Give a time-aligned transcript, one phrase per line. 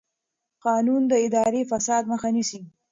[0.65, 2.61] قانون د اداري فساد مخه نیسي.